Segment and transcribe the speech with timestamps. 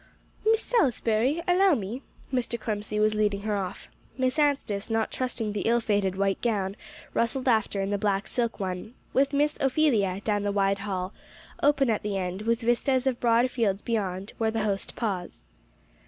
[0.45, 2.01] "Miss Salisbury, allow me."
[2.33, 2.59] Mr.
[2.59, 3.87] Clemcy was leading her off.
[4.17, 6.75] Miss Anstice, not trusting the ill fated white gown,
[7.13, 11.13] rustled after in the black silk one, with Miss Ophelia, down the wide hall,
[11.61, 15.45] open at the end, with vistas of broad fields beyond, where the host paused.